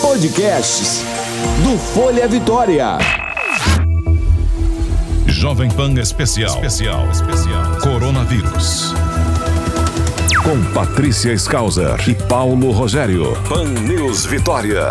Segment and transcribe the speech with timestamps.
[0.00, 1.02] Podcasts
[1.64, 2.98] do Folha Vitória.
[5.26, 6.54] Jovem Pan Especial.
[6.54, 7.10] Especial.
[7.10, 7.76] Especial.
[7.82, 8.94] Coronavírus.
[10.44, 13.36] Com Patrícia Skauser e Paulo Rogério.
[13.48, 14.90] Pan News Vitória.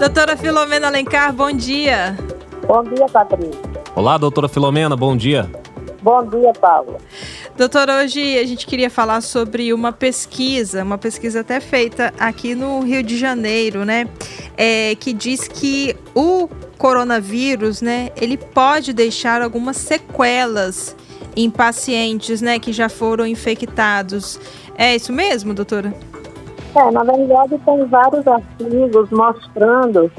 [0.00, 2.18] Doutora Filomena Alencar, bom dia.
[2.66, 3.60] Bom dia, Patrícia.
[3.94, 5.48] Olá, doutora Filomena, bom dia.
[6.02, 6.96] Bom dia, Paulo.
[7.56, 12.80] Doutora, hoje a gente queria falar sobre uma pesquisa, uma pesquisa até feita aqui no
[12.80, 14.08] Rio de Janeiro, né?
[14.56, 20.96] É, que diz que o coronavírus, né, ele pode deixar algumas sequelas
[21.36, 24.40] em pacientes, né, que já foram infectados.
[24.76, 25.92] É isso mesmo, doutora?
[26.74, 30.10] É, na verdade tem vários artigos mostrando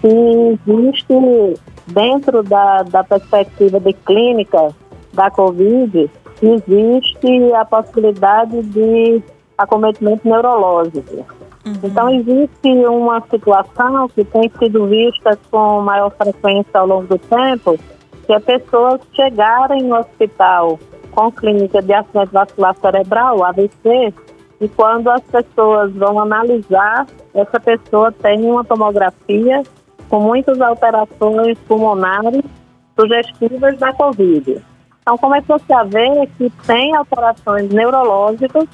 [0.00, 4.74] que existe dentro da, da perspectiva de clínica
[5.18, 6.08] da Covid,
[6.40, 9.20] existe a possibilidade de
[9.58, 11.26] acometimento neurológico.
[11.66, 11.74] Uhum.
[11.82, 17.76] Então, existe uma situação que tem sido vista com maior frequência ao longo do tempo,
[18.24, 20.78] que é pessoas chegarem no hospital
[21.10, 24.14] com clínica de acidente vascular cerebral, AVC,
[24.60, 29.62] e quando as pessoas vão analisar, essa pessoa tem uma tomografia
[30.08, 32.44] com muitas alterações pulmonares
[32.98, 34.62] sugestivas da Covid.
[35.08, 38.68] Então, começou-se a ver que tem alterações neurológicas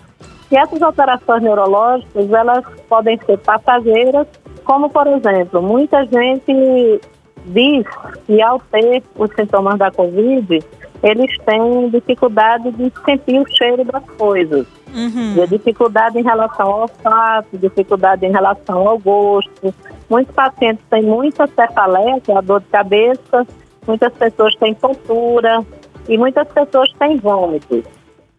[0.51, 4.27] e essas alterações neurológicas, elas podem ser passageiras,
[4.65, 7.01] como, por exemplo, muita gente
[7.47, 7.87] diz
[8.27, 10.59] que ao ter os sintomas da Covid,
[11.05, 14.67] eles têm dificuldade de sentir o cheiro das coisas.
[14.93, 15.47] Uhum.
[15.47, 19.73] dificuldade em relação ao olfato, dificuldade em relação ao gosto.
[20.11, 23.47] Muitos pacientes têm muita cefaleia, que é a dor de cabeça,
[23.87, 25.65] muitas pessoas têm tontura,
[26.09, 27.85] e muitas pessoas têm vômitos.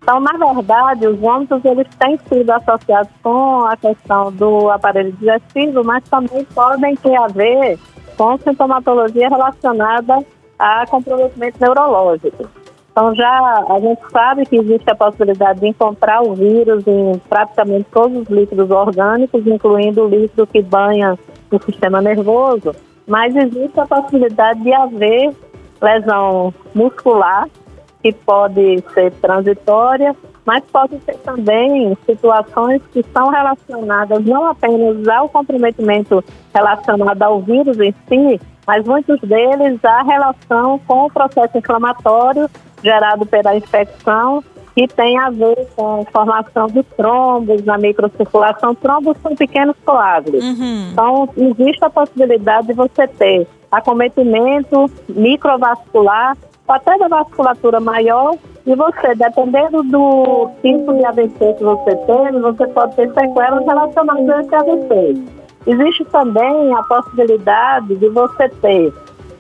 [0.01, 5.83] Então, na verdade, os vômitos eles têm sido associados com a questão do aparelho digestivo,
[5.83, 7.79] mas também podem ter a ver
[8.15, 10.23] com sintomatologia relacionada
[10.59, 12.47] a comprometimento neurológico.
[12.91, 17.87] Então, já a gente sabe que existe a possibilidade de encontrar o vírus em praticamente
[17.91, 21.17] todos os líquidos orgânicos, incluindo o líquido que banha
[21.51, 22.73] o sistema nervoso,
[23.07, 25.33] mas existe a possibilidade de haver
[25.81, 27.47] lesão muscular,
[28.01, 30.15] que pode ser transitória,
[30.45, 37.79] mas pode ser também situações que são relacionadas não apenas ao comprometimento relacionado ao vírus
[37.79, 42.49] em si, mas muitos deles a relação com o processo inflamatório
[42.83, 44.43] gerado pela infecção
[44.75, 48.75] que tem a ver com formação de trombos na microcirculação.
[48.75, 50.43] Trombos são pequenos coágulos.
[50.43, 50.89] Uhum.
[50.91, 53.47] Então, existe a possibilidade de você ter
[53.77, 56.37] acometimento microvascular,
[56.67, 62.41] ou até da vasculatura maior, e você, dependendo do tipo de AVC que você tem,
[62.41, 65.23] você pode ter sequelas relacionadas a esse AVC.
[65.67, 68.93] Existe também a possibilidade de você ter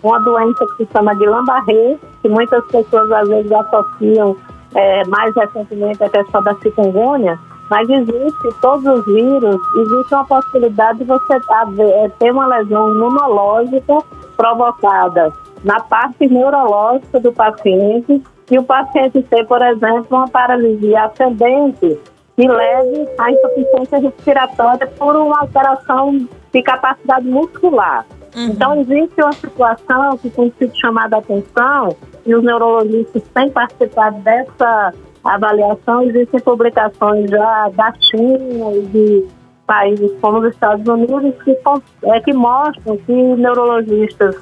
[0.03, 4.35] uma doença que se chama de Lambarré, que muitas pessoas às vezes associam
[4.75, 10.99] é, mais recentemente a questão da chikungunya, mas existe, todos os vírus, existe uma possibilidade
[10.99, 11.33] de você
[11.79, 13.97] é, ter uma lesão imunológica
[14.35, 15.31] provocada
[15.63, 21.99] na parte neurológica do paciente e o paciente ter, por exemplo, uma paralisia ascendente
[22.35, 28.05] que leve à insuficiência respiratória por uma alteração de capacidade muscular.
[28.35, 28.47] Uhum.
[28.47, 34.19] Então, existe uma situação que tem sido chamada a atenção e os neurologistas têm participado
[34.19, 36.03] dessa avaliação.
[36.03, 39.27] Existem publicações já da China e de
[39.65, 41.57] países como os Estados Unidos que,
[42.03, 44.35] é, que mostram que neurologistas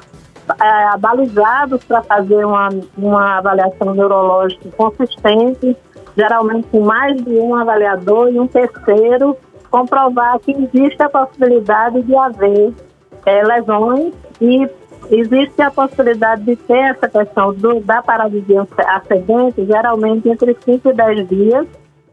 [0.62, 5.76] é, abalizados para fazer uma, uma avaliação neurológica consistente,
[6.18, 9.38] geralmente com mais de um avaliador e um terceiro,
[9.72, 12.74] comprovar que existe a possibilidade de haver
[13.26, 14.70] é, lesões e
[15.10, 20.94] existe a possibilidade de ter essa questão do, da paralisia ascendente, geralmente entre 5 e
[20.94, 21.68] 10 dias,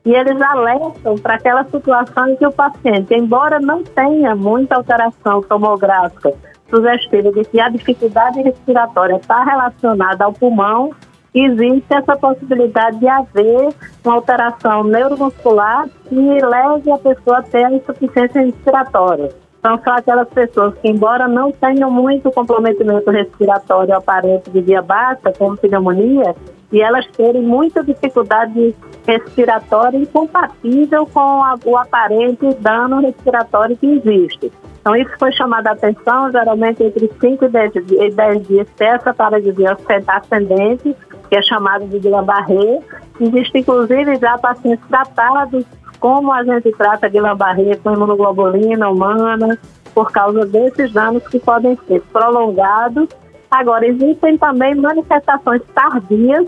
[0.04, 5.42] e eles alertam para aquela situação em que o paciente, embora não tenha muita alteração
[5.42, 6.32] tomográfica
[6.70, 10.92] sugestiva de que a dificuldade respiratória está relacionada ao pulmão,
[11.34, 13.68] existe essa possibilidade de haver
[14.04, 19.28] uma alteração neuromuscular que leve a pessoa a ter a insuficiência respiratória.
[19.58, 25.32] Então, são aquelas pessoas que, embora não tenham muito comprometimento respiratório aparente de via baixa,
[25.36, 26.34] como pneumonia,
[26.72, 28.74] e elas terem muita dificuldade
[29.06, 34.52] respiratória incompatível com a, o aparente dano respiratório que existe.
[34.80, 37.72] Então, isso foi chamado a atenção, geralmente entre 5 e 10,
[38.14, 39.76] 10 dias, essa paralisia
[40.06, 40.96] ascendente,
[41.28, 42.80] que é chamada de Guillain-Barré.
[43.20, 45.64] Existe, inclusive, já pacientes tratados
[45.98, 49.58] como a gente trata Guillain-Barré com imunoglobulina humana,
[49.94, 53.08] por causa desses danos que podem ser prolongados.
[53.50, 56.46] Agora, existem também manifestações tardias,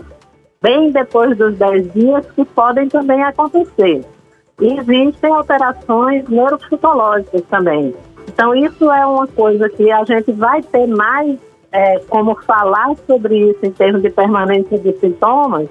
[0.63, 4.03] bem depois dos 10 dias, que podem também acontecer.
[4.59, 7.93] E existem alterações neuropsicológicas também.
[8.27, 11.37] Então, isso é uma coisa que a gente vai ter mais
[11.71, 15.67] é, como falar sobre isso em termos de permanência de sintomas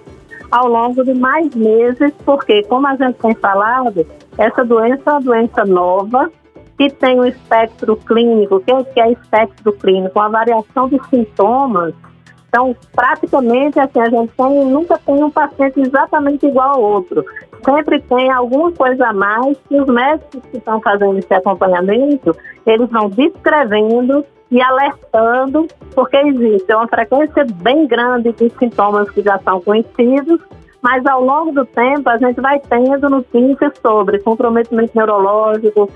[0.50, 4.06] ao longo de mais meses, porque, como a gente tem falado,
[4.36, 6.30] essa doença é uma doença nova,
[6.76, 11.94] que tem um espectro clínico, que é, que é espectro clínico, uma variação de sintomas.
[12.52, 17.24] Então, praticamente, assim, a gente tem, nunca tem um paciente exatamente igual ao outro.
[17.64, 22.90] Sempre tem alguma coisa a mais que os médicos que estão fazendo esse acompanhamento, eles
[22.90, 29.58] vão descrevendo e alertando, porque existe uma frequência bem grande de sintomas que já são
[29.62, 30.38] conhecidos,
[30.82, 35.88] mas ao longo do tempo a gente vai tendo notícias sobre comprometimento neurológico,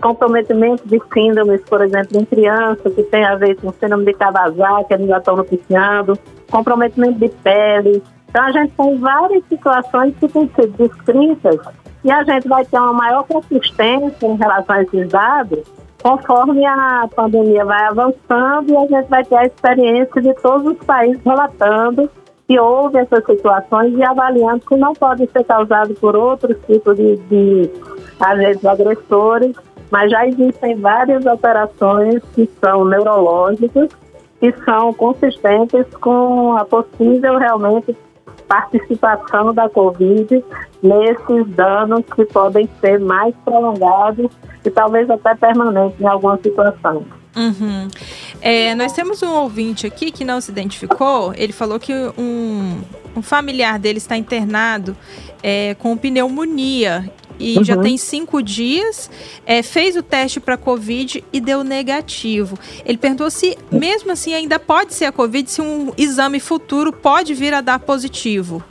[0.00, 4.94] comprometimento de síndromes, por exemplo, em crianças que tem a ver com síndrome de Kawasaki,
[4.94, 6.18] eles já estão noticiando,
[6.50, 8.02] comprometimento de pele.
[8.28, 11.60] Então a gente tem várias situações que têm sido descritas
[12.02, 15.60] e a gente vai ter uma maior consistência em relação a esses dados
[16.02, 20.86] conforme a pandemia vai avançando e a gente vai ter a experiência de todos os
[20.86, 22.08] países relatando
[22.46, 27.16] que houve essas situações e avaliando que não pode ser causado por outros tipos de,
[27.16, 27.70] de
[28.20, 29.56] agentes agressores,
[29.90, 33.88] mas já existem várias alterações que são neurológicas
[34.40, 37.96] que são consistentes com a possível realmente
[38.46, 40.44] participação da Covid
[40.82, 44.30] nesses danos que podem ser mais prolongados
[44.64, 47.04] e talvez até permanentes em alguma situação.
[47.36, 47.88] Uhum.
[48.40, 51.34] É, nós temos um ouvinte aqui que não se identificou.
[51.34, 52.80] Ele falou que um,
[53.14, 54.96] um familiar dele está internado
[55.42, 57.64] é, com pneumonia e uhum.
[57.64, 59.10] já tem cinco dias,
[59.44, 62.58] é, fez o teste para Covid e deu negativo.
[62.84, 67.34] Ele perguntou se, mesmo assim, ainda pode ser a Covid, se um exame futuro pode
[67.34, 68.64] vir a dar positivo.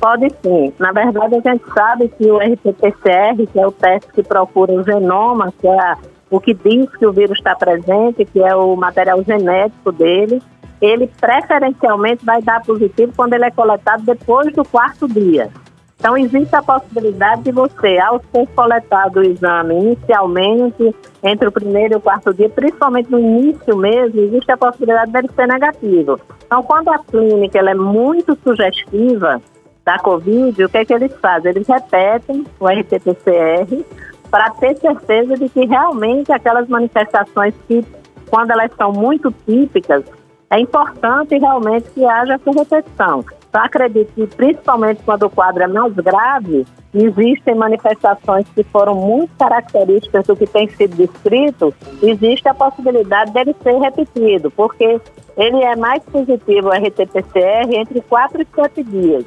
[0.00, 0.72] Pode sim.
[0.78, 4.82] Na verdade, a gente sabe que o RT-PCR, que é o teste que procura o
[4.84, 5.96] genoma, que é
[6.30, 10.42] o que diz que o vírus está presente, que é o material genético dele,
[10.80, 15.50] ele preferencialmente vai dar positivo quando ele é coletado depois do quarto dia.
[15.98, 20.94] Então, existe a possibilidade de você, ao ser coletado o exame inicialmente,
[21.24, 25.28] entre o primeiro e o quarto dia, principalmente no início mesmo, existe a possibilidade dele
[25.34, 26.20] ser negativo.
[26.46, 29.42] Então, quando a clínica ela é muito sugestiva,
[29.88, 31.50] da Covid, o que é que eles fazem?
[31.50, 33.86] Eles repetem o RT-PCR
[34.30, 37.84] para ter certeza de que realmente aquelas manifestações que,
[38.28, 40.04] quando elas são muito típicas,
[40.50, 43.24] é importante realmente que haja essa repetição.
[43.48, 49.30] Então, acredito que, principalmente quando o quadro é mais grave, existem manifestações que foram muito
[49.38, 55.00] características do que tem sido descrito, existe a possibilidade dele ser repetido, porque
[55.36, 59.24] ele é mais positivo, o RT-PCR, entre 4 e 7 dias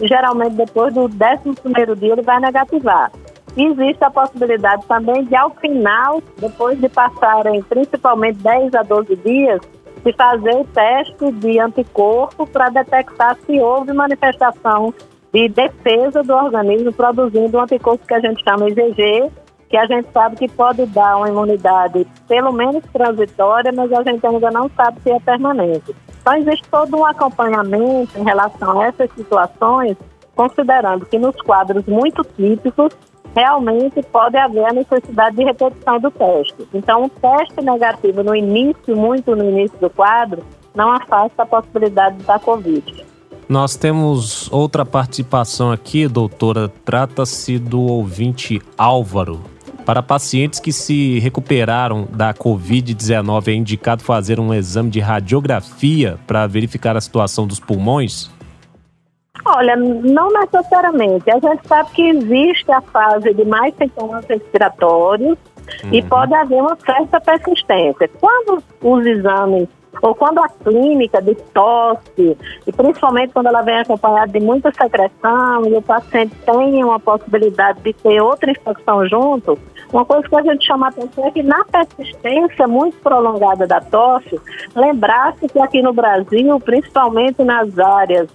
[0.00, 1.10] geralmente depois do 11
[1.98, 3.10] dia ele vai negativar.
[3.56, 9.60] Existe a possibilidade também de, ao final, depois de passarem principalmente 10 a 12 dias,
[10.04, 14.92] de fazer o teste de anticorpo para detectar se houve manifestação
[15.32, 19.30] de defesa do organismo produzindo um anticorpo que a gente chama IgG,
[19.68, 24.26] que a gente sabe que pode dar uma imunidade pelo menos transitória, mas a gente
[24.26, 25.94] ainda não sabe se é permanente.
[26.20, 29.96] Então, existe todo um acompanhamento em relação a essas situações,
[30.36, 32.92] considerando que nos quadros muito típicos,
[33.34, 36.68] realmente pode haver a necessidade de repetição do teste.
[36.72, 40.42] Então, um teste negativo no início, muito no início do quadro,
[40.74, 43.04] não afasta a possibilidade da Covid.
[43.48, 46.68] Nós temos outra participação aqui, doutora.
[46.84, 49.40] Trata-se do ouvinte Álvaro.
[49.84, 56.46] Para pacientes que se recuperaram da Covid-19, é indicado fazer um exame de radiografia para
[56.46, 58.30] verificar a situação dos pulmões?
[59.44, 61.30] Olha, não necessariamente.
[61.30, 65.38] A gente sabe que existe a fase de mais sintomas respiratórios
[65.84, 65.92] uhum.
[65.92, 68.08] e pode haver uma certa persistência.
[68.20, 69.68] Quando os exames
[70.00, 72.36] ou quando a clínica de tosse,
[72.66, 77.80] e principalmente quando ela vem acompanhada de muita secreção e o paciente tem uma possibilidade
[77.82, 79.58] de ter outra infecção junto,
[79.92, 83.80] uma coisa que a gente chama a atenção é que na persistência muito prolongada da
[83.80, 84.40] tosse,
[84.74, 88.28] lembrar-se que aqui no Brasil, principalmente nas áreas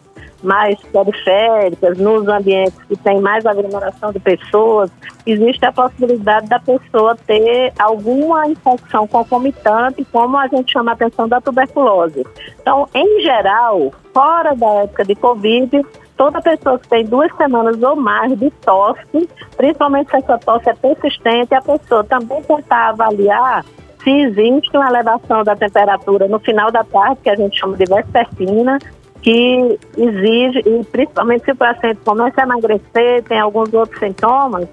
[0.44, 4.91] mais periféricas, nos ambientes que tem mais aglomeração de pessoas,
[5.25, 11.27] existe a possibilidade da pessoa ter alguma infecção concomitante, como a gente chama a atenção
[11.27, 12.25] da tuberculose.
[12.62, 17.96] Então, em geral, fora da época de Covid, toda pessoa que tem duas semanas ou
[17.96, 23.63] mais de tosse, principalmente se essa tosse é persistente, a pessoa também tentar avaliar
[24.03, 27.84] se existe uma elevação da temperatura no final da tarde, que a gente chama de
[27.86, 28.79] vespertina,
[29.22, 34.68] que exige, e principalmente se o paciente começa a emagrecer, tem alguns outros sintomas,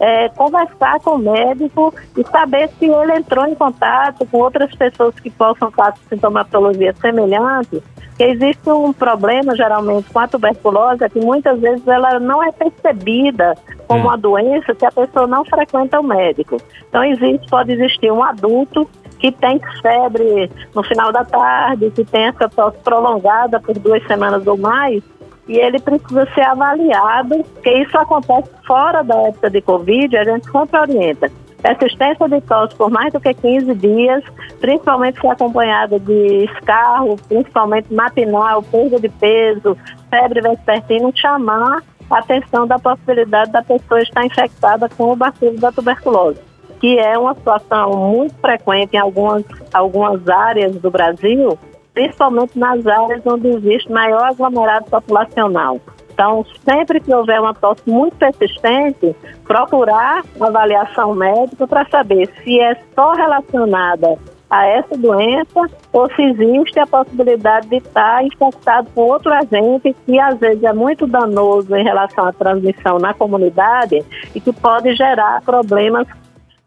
[0.00, 5.14] é, conversar com o médico e saber se ele entrou em contato com outras pessoas
[5.20, 7.82] que possam com sintomatologia semelhante,
[8.16, 12.50] que existe um problema geralmente com a tuberculose, é que muitas vezes ela não é
[12.50, 13.54] percebida
[13.86, 14.04] como hum.
[14.04, 16.56] uma doença se a pessoa não frequenta o médico.
[16.88, 18.88] Então existe, pode existir um adulto
[19.20, 24.46] que tem febre no final da tarde, que tem essa tosse prolongada por duas semanas
[24.46, 25.02] ou mais,
[25.46, 30.50] e ele precisa ser avaliado, porque isso acontece fora da época de Covid, a gente
[30.50, 31.30] sempre orienta.
[31.60, 34.24] Persistência de tosse por mais do que 15 dias,
[34.60, 39.76] principalmente se acompanhada de escarro, principalmente matinal, perda de peso,
[40.08, 45.70] febre vespertina, chamar a atenção da possibilidade da pessoa estar infectada com o bacilo da
[45.70, 46.49] tuberculose
[46.80, 51.58] que é uma situação muito frequente em algumas, algumas áreas do Brasil,
[51.92, 55.78] principalmente nas áreas onde existe maior aglomerado populacional.
[56.12, 62.60] Então, sempre que houver uma tosse muito persistente, procurar uma avaliação médica para saber se
[62.60, 64.18] é só relacionada
[64.50, 70.18] a essa doença ou se existe a possibilidade de estar infectado com outro agente que
[70.18, 75.40] às vezes é muito danoso em relação à transmissão na comunidade e que pode gerar
[75.42, 76.06] problemas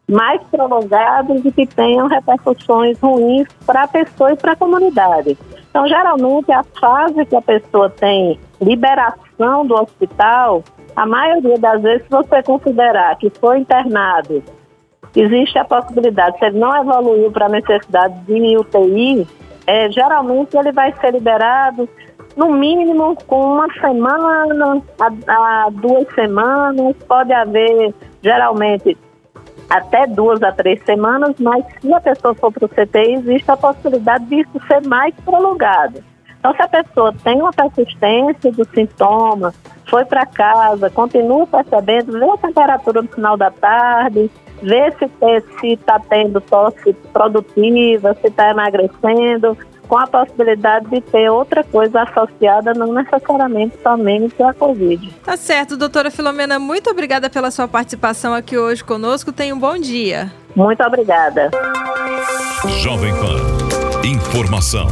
[0.08, 5.36] mais prolongados e que tenham repercussões ruins para a pessoa e para a comunidade.
[5.70, 10.62] Então, geralmente, a fase que a pessoa tem liberação do hospital,
[10.94, 14.42] a maioria das vezes, se você considerar que foi internado,
[15.16, 19.26] existe a possibilidade, se ele não evoluiu para a necessidade de UTI,
[19.66, 21.88] é, geralmente ele vai ser liberado
[22.36, 28.96] no mínimo com uma semana a, a duas semanas, pode haver geralmente
[29.74, 33.56] até duas a três semanas, mas se a pessoa for para o CTI, existe a
[33.56, 36.02] possibilidade disso ser mais prolongado.
[36.38, 39.52] Então, se a pessoa tem uma persistência do sintoma,
[39.88, 44.30] foi para casa, continua percebendo, vê a temperatura no final da tarde,
[44.62, 49.56] vê se está tendo tosse produtiva, se está emagrecendo,
[49.88, 55.12] com a possibilidade de ter outra coisa associada, não necessariamente somente a Covid.
[55.24, 59.32] Tá certo, doutora Filomena, muito obrigada pela sua participação aqui hoje conosco.
[59.32, 60.32] Tenha um bom dia.
[60.54, 61.50] Muito obrigada.
[62.82, 64.06] Jovem Pan.
[64.06, 64.86] Informação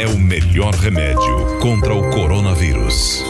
[0.00, 3.24] é o melhor remédio contra o coronavírus.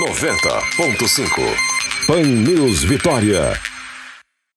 [0.00, 3.75] 90.5 Pan News Vitória.